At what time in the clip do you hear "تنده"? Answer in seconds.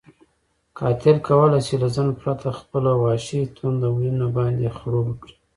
3.55-3.89